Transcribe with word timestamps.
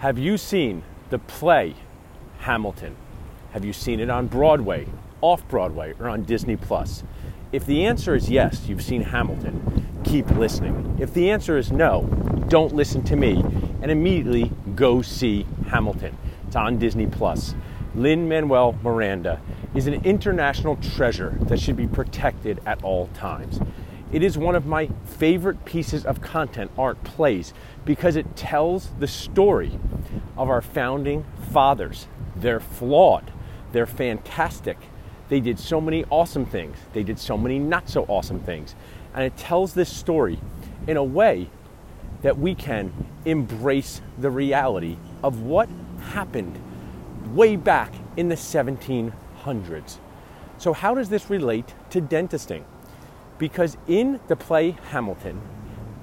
Have 0.00 0.18
you 0.18 0.38
seen 0.38 0.82
the 1.10 1.18
play 1.18 1.74
Hamilton? 2.38 2.96
Have 3.52 3.66
you 3.66 3.74
seen 3.74 4.00
it 4.00 4.08
on 4.08 4.28
Broadway, 4.28 4.86
off 5.20 5.46
Broadway, 5.46 5.92
or 6.00 6.08
on 6.08 6.22
Disney 6.22 6.56
Plus? 6.56 7.02
If 7.52 7.66
the 7.66 7.84
answer 7.84 8.14
is 8.14 8.30
yes, 8.30 8.66
you've 8.66 8.80
seen 8.80 9.02
Hamilton, 9.02 10.00
keep 10.02 10.26
listening. 10.30 10.96
If 10.98 11.12
the 11.12 11.30
answer 11.30 11.58
is 11.58 11.70
no, 11.70 12.04
don't 12.48 12.74
listen 12.74 13.02
to 13.04 13.16
me 13.16 13.44
and 13.82 13.90
immediately 13.90 14.50
go 14.74 15.02
see 15.02 15.44
Hamilton. 15.68 16.16
It's 16.46 16.56
on 16.56 16.78
Disney 16.78 17.06
Plus. 17.06 17.54
Lin 17.94 18.26
Manuel 18.26 18.78
Miranda 18.82 19.38
is 19.74 19.86
an 19.86 20.02
international 20.06 20.76
treasure 20.76 21.36
that 21.42 21.60
should 21.60 21.76
be 21.76 21.86
protected 21.86 22.58
at 22.64 22.82
all 22.82 23.08
times. 23.08 23.60
It 24.12 24.24
is 24.24 24.36
one 24.36 24.56
of 24.56 24.66
my 24.66 24.88
favorite 25.04 25.64
pieces 25.64 26.04
of 26.04 26.20
content, 26.20 26.72
art 26.76 27.04
plays, 27.04 27.54
because 27.84 28.16
it 28.16 28.34
tells 28.34 28.90
the 28.98 29.06
story 29.06 29.78
of 30.40 30.48
our 30.48 30.62
founding 30.62 31.24
fathers. 31.52 32.08
They're 32.34 32.60
flawed, 32.60 33.30
they're 33.72 33.86
fantastic, 33.86 34.78
they 35.30 35.38
did 35.38 35.60
so 35.60 35.80
many 35.80 36.04
awesome 36.10 36.44
things. 36.44 36.76
They 36.92 37.04
did 37.04 37.18
so 37.18 37.38
many 37.38 37.58
not 37.58 37.88
so 37.88 38.04
awesome 38.08 38.40
things. 38.40 38.74
And 39.14 39.22
it 39.22 39.36
tells 39.36 39.74
this 39.74 39.88
story 39.88 40.40
in 40.88 40.96
a 40.96 41.04
way 41.04 41.48
that 42.22 42.36
we 42.36 42.54
can 42.54 42.92
embrace 43.24 44.00
the 44.18 44.30
reality 44.30 44.96
of 45.22 45.42
what 45.42 45.68
happened 46.12 46.60
way 47.32 47.54
back 47.54 47.92
in 48.16 48.28
the 48.28 48.34
1700s. 48.34 49.98
So, 50.58 50.72
how 50.72 50.94
does 50.94 51.08
this 51.08 51.30
relate 51.30 51.74
to 51.90 52.00
dentisting? 52.00 52.64
Because 53.38 53.76
in 53.86 54.18
the 54.26 54.36
play 54.36 54.72
Hamilton, 54.90 55.40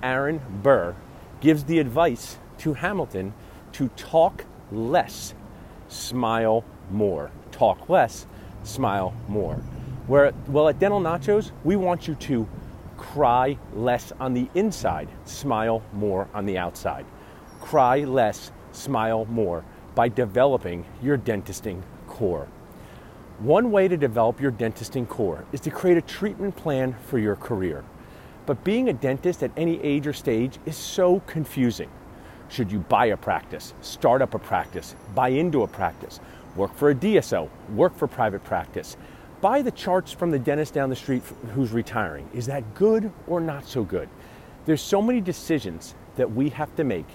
Aaron 0.01 0.41
Burr 0.63 0.95
gives 1.41 1.65
the 1.65 1.79
advice 1.79 2.37
to 2.59 2.75
Hamilton 2.75 3.33
to 3.73 3.87
talk 3.89 4.45
less, 4.71 5.33
smile 5.87 6.63
more. 6.91 7.31
Talk 7.51 7.89
less, 7.89 8.27
smile 8.63 9.13
more. 9.27 9.55
Where, 10.07 10.33
well, 10.47 10.69
at 10.69 10.79
Dental 10.79 11.01
Nachos, 11.01 11.51
we 11.63 11.75
want 11.75 12.07
you 12.07 12.15
to 12.15 12.47
cry 12.97 13.57
less 13.73 14.11
on 14.19 14.33
the 14.33 14.49
inside, 14.55 15.09
smile 15.25 15.83
more 15.93 16.27
on 16.33 16.45
the 16.45 16.57
outside. 16.57 17.05
Cry 17.61 17.99
less, 17.99 18.51
smile 18.71 19.25
more 19.25 19.63
by 19.95 20.09
developing 20.09 20.85
your 21.01 21.17
dentisting 21.17 21.81
core. 22.07 22.47
One 23.39 23.71
way 23.71 23.87
to 23.87 23.97
develop 23.97 24.41
your 24.41 24.51
dentisting 24.51 25.07
core 25.07 25.45
is 25.51 25.61
to 25.61 25.69
create 25.69 25.97
a 25.97 26.01
treatment 26.01 26.55
plan 26.55 26.95
for 27.07 27.19
your 27.19 27.35
career. 27.35 27.83
But 28.47 28.63
being 28.63 28.89
a 28.89 28.93
dentist 28.93 29.43
at 29.43 29.51
any 29.57 29.81
age 29.83 30.07
or 30.07 30.13
stage 30.13 30.57
is 30.65 30.75
so 30.75 31.19
confusing. 31.27 31.89
Should 32.49 32.71
you 32.71 32.79
buy 32.79 33.07
a 33.07 33.17
practice, 33.17 33.73
start 33.81 34.21
up 34.21 34.33
a 34.33 34.39
practice, 34.39 34.95
buy 35.13 35.29
into 35.29 35.63
a 35.63 35.67
practice? 35.67 36.19
work 36.57 36.75
for 36.75 36.89
a 36.89 36.95
DSO, 36.95 37.47
work 37.75 37.95
for 37.95 38.07
private 38.07 38.43
practice. 38.43 38.97
Buy 39.39 39.61
the 39.61 39.71
charts 39.71 40.11
from 40.11 40.31
the 40.31 40.39
dentist 40.39 40.73
down 40.73 40.89
the 40.89 40.95
street 40.95 41.21
who's 41.53 41.71
retiring. 41.71 42.27
Is 42.33 42.47
that 42.47 42.73
good 42.73 43.11
or 43.27 43.39
not 43.39 43.65
so 43.67 43.83
good? 43.83 44.09
There's 44.65 44.81
so 44.81 45.01
many 45.01 45.21
decisions 45.21 45.93
that 46.15 46.31
we 46.31 46.49
have 46.49 46.75
to 46.75 46.83
make, 46.83 47.05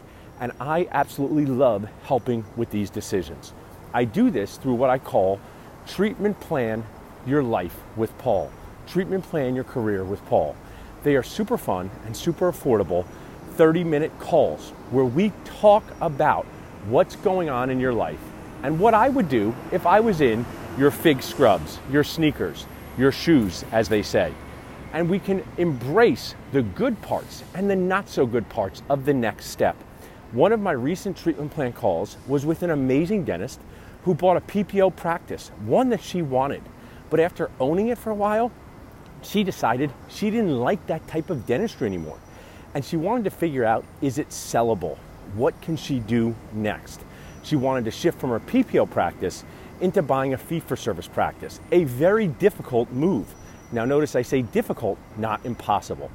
and 0.41 0.52
I 0.61 0.89
absolutely 0.92 1.44
love 1.44 1.86
helping 2.05 2.44
with 2.56 2.70
these 2.70 2.89
decisions. 2.89 3.52
I 3.92 4.05
do 4.05 4.30
this 4.30 4.56
through 4.56 4.74
what 4.74 4.89
I 4.89 4.98
call 4.98 5.41
treatment 5.86 6.39
plan 6.41 6.84
your 7.27 7.42
life 7.42 7.77
with 7.96 8.17
Paul. 8.19 8.50
Treatment 8.86 9.24
plan 9.24 9.55
your 9.55 9.64
career 9.64 10.05
with 10.05 10.24
Paul. 10.27 10.56
They 11.02 11.17
are 11.17 11.22
super 11.22 11.58
fun 11.58 11.91
and 12.06 12.17
super 12.17 12.50
affordable 12.50 13.05
30 13.53 13.84
minute 13.84 14.19
calls 14.19 14.70
where 14.91 15.05
we 15.05 15.33
talk 15.45 15.84
about 16.00 16.47
what's 16.86 17.17
going 17.17 17.48
on 17.48 17.70
in 17.70 17.78
your 17.78 17.92
life 17.92 18.20
and 18.62 18.78
what 18.78 18.95
I 18.95 19.08
would 19.08 19.28
do 19.28 19.55
if 19.70 19.86
I 19.86 20.00
was 20.00 20.20
in 20.20 20.45
your 20.78 20.91
fig 20.91 21.22
scrubs, 21.22 21.78
your 21.91 22.05
sneakers, 22.05 22.67
your 22.97 23.12
shoes, 23.12 23.64
as 23.73 23.89
they 23.89 24.02
say. 24.02 24.33
And 24.92 25.08
we 25.08 25.18
can 25.18 25.45
embrace 25.58 26.35
the 26.52 26.63
good 26.63 27.01
parts 27.02 27.42
and 27.55 27.68
the 27.68 27.77
not 27.77 28.08
so 28.08 28.27
good 28.27 28.48
parts 28.48 28.83
of 28.89 29.05
the 29.05 29.14
next 29.14 29.46
step. 29.46 29.77
One 30.33 30.52
of 30.52 30.61
my 30.61 30.73
recent 30.73 31.17
treatment 31.17 31.52
plan 31.52 31.73
calls 31.73 32.17
was 32.27 32.46
with 32.46 32.63
an 32.63 32.70
amazing 32.70 33.24
dentist 33.24 33.61
who 34.05 34.14
bought 34.14 34.36
a 34.36 34.40
PPO 34.40 34.96
practice, 34.96 35.51
one 35.64 35.90
that 35.90 36.02
she 36.02 36.23
wanted. 36.23 36.63
But 37.11 37.20
after 37.20 37.51
owning 37.61 37.89
it 37.89 37.98
for 37.98 38.11
a 38.11 38.14
while, 38.14 38.51
she 39.23 39.45
decided 39.45 39.92
she 40.08 40.30
didn't 40.30 40.58
like 40.58 40.86
that 40.86 41.07
type 41.07 41.30
of 41.30 41.46
dentistry 41.46 41.86
anymore. 41.86 42.19
And 42.74 42.84
she 42.84 42.96
wanted 42.96 43.24
to 43.24 43.30
figure 43.30 43.64
out 43.64 43.84
is 44.00 44.18
it 44.18 44.28
sellable? 44.30 44.96
What 45.34 45.60
can 45.60 45.77
she 45.77 45.98
do 45.98 46.34
next? 46.52 47.00
She 47.42 47.56
wanted 47.56 47.84
to 47.86 47.90
shift 47.90 48.20
from 48.20 48.30
her 48.30 48.40
PPO 48.40 48.90
practice 48.90 49.44
into 49.80 50.02
buying 50.02 50.33
a 50.33 50.38
fee 50.38 50.60
for 50.60 50.77
service 50.77 51.08
practice, 51.08 51.60
a 51.72 51.84
very 51.84 52.28
difficult 52.28 52.90
move. 52.92 53.34
Now, 53.72 53.84
notice 53.84 54.14
I 54.14 54.22
say 54.22 54.42
difficult, 54.42 54.98
not 55.16 55.44
impossible. 55.44 56.10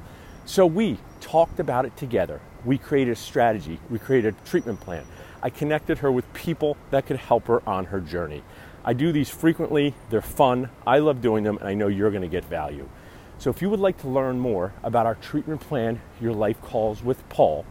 So, 0.46 0.64
we 0.64 0.98
talked 1.20 1.60
about 1.60 1.84
it 1.84 1.96
together. 1.96 2.40
We 2.64 2.78
created 2.78 3.12
a 3.12 3.16
strategy, 3.16 3.78
we 3.90 3.98
created 3.98 4.34
a 4.34 4.48
treatment 4.48 4.80
plan. 4.80 5.04
I 5.42 5.50
connected 5.50 5.98
her 5.98 6.10
with 6.10 6.32
people 6.32 6.76
that 6.90 7.06
could 7.06 7.18
help 7.18 7.46
her 7.46 7.66
on 7.68 7.86
her 7.86 8.00
journey. 8.00 8.42
I 8.84 8.94
do 8.94 9.12
these 9.12 9.28
frequently, 9.28 9.94
they're 10.08 10.22
fun, 10.22 10.70
I 10.86 10.98
love 10.98 11.20
doing 11.20 11.44
them, 11.44 11.58
and 11.58 11.68
I 11.68 11.74
know 11.74 11.88
you're 11.88 12.10
going 12.10 12.22
to 12.22 12.28
get 12.28 12.44
value. 12.44 12.88
So, 13.40 13.50
if 13.50 13.62
you 13.62 13.70
would 13.70 13.78
like 13.78 13.98
to 13.98 14.08
learn 14.08 14.40
more 14.40 14.72
about 14.82 15.06
our 15.06 15.14
treatment 15.14 15.60
plan, 15.60 16.00
Your 16.20 16.32
Life 16.32 16.60
Calls 16.60 17.04
with 17.04 17.26
Paul, 17.28 17.64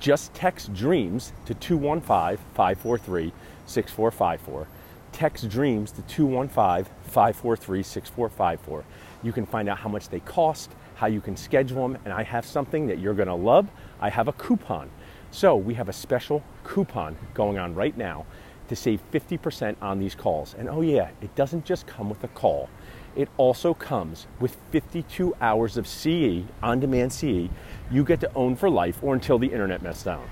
just 0.00 0.32
text 0.32 0.72
DREAMS 0.72 1.34
to 1.44 1.52
215 1.52 2.42
543 2.54 3.32
6454. 3.66 4.66
Text 5.12 5.48
DREAMS 5.50 5.92
to 5.92 6.02
215 6.02 6.90
543 7.02 7.82
6454. 7.82 8.84
You 9.22 9.32
can 9.32 9.44
find 9.44 9.68
out 9.68 9.76
how 9.76 9.90
much 9.90 10.08
they 10.08 10.20
cost, 10.20 10.70
how 10.94 11.06
you 11.06 11.20
can 11.20 11.36
schedule 11.36 11.86
them, 11.86 11.98
and 12.06 12.14
I 12.14 12.22
have 12.22 12.46
something 12.46 12.86
that 12.86 12.98
you're 12.98 13.12
going 13.12 13.28
to 13.28 13.34
love. 13.34 13.68
I 14.00 14.08
have 14.08 14.26
a 14.26 14.32
coupon. 14.32 14.88
So 15.30 15.54
we 15.54 15.74
have 15.74 15.90
a 15.90 15.92
special 15.92 16.42
coupon 16.64 17.14
going 17.34 17.58
on 17.58 17.74
right 17.74 17.96
now 17.96 18.24
to 18.68 18.76
save 18.76 19.02
50% 19.10 19.76
on 19.82 19.98
these 19.98 20.14
calls. 20.14 20.54
And 20.54 20.68
oh, 20.68 20.80
yeah, 20.80 21.10
it 21.20 21.34
doesn't 21.34 21.66
just 21.66 21.86
come 21.86 22.08
with 22.08 22.24
a 22.24 22.28
call. 22.28 22.70
It 23.18 23.28
also 23.36 23.74
comes 23.74 24.28
with 24.38 24.56
52 24.70 25.34
hours 25.40 25.76
of 25.76 25.88
CE, 25.88 26.44
on 26.62 26.78
demand 26.78 27.12
CE, 27.12 27.48
you 27.90 28.04
get 28.04 28.20
to 28.20 28.32
own 28.36 28.54
for 28.54 28.70
life 28.70 29.02
or 29.02 29.12
until 29.12 29.40
the 29.40 29.48
internet 29.48 29.82
melts 29.82 30.04
down. 30.04 30.24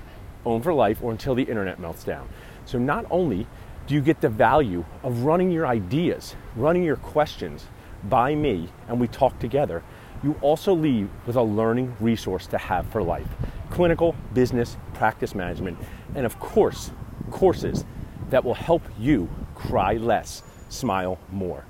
Own 0.45 0.61
for 0.61 0.73
life 0.73 0.99
or 1.03 1.11
until 1.11 1.35
the 1.35 1.43
internet 1.43 1.81
melts 1.81 2.05
down. 2.05 2.29
So 2.63 2.79
not 2.79 3.05
only 3.11 3.45
do 3.87 3.93
you 3.93 3.99
get 3.99 4.21
the 4.21 4.29
value 4.29 4.85
of 5.03 5.23
running 5.23 5.51
your 5.51 5.67
ideas, 5.67 6.37
running 6.55 6.81
your 6.81 6.95
questions 6.95 7.65
by 8.05 8.35
me, 8.35 8.69
and 8.87 9.01
we 9.01 9.09
talk 9.09 9.37
together, 9.37 9.83
you 10.23 10.37
also 10.39 10.73
leave 10.73 11.09
with 11.25 11.35
a 11.35 11.43
learning 11.43 11.93
resource 11.99 12.47
to 12.47 12.57
have 12.57 12.87
for 12.87 13.03
life 13.03 13.27
clinical, 13.69 14.15
business, 14.33 14.77
practice 14.93 15.35
management, 15.35 15.77
and 16.15 16.25
of 16.25 16.39
course, 16.39 16.91
courses 17.31 17.83
that 18.29 18.45
will 18.45 18.53
help 18.53 18.81
you 18.97 19.29
cry 19.55 19.97
less, 19.97 20.41
smile 20.69 21.19
more. 21.33 21.65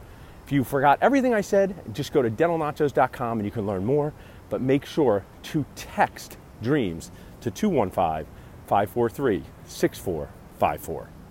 If 0.47 0.53
you 0.53 0.63
forgot 0.63 1.00
everything 1.02 1.34
I 1.34 1.41
said, 1.41 1.75
just 1.94 2.13
go 2.13 2.22
to 2.22 2.30
dentalnachos.com 2.30 3.40
and 3.40 3.46
you 3.46 3.52
can 3.52 3.68
learn 3.68 3.84
more. 3.84 4.13
But 4.50 4.62
make 4.62 4.85
sure 4.85 5.25
to 5.44 5.66
text 5.75 6.38
DREAMS 6.62 7.12
to 7.41 7.52
215 7.52 8.25
543 8.66 9.44
6454. 9.66 11.09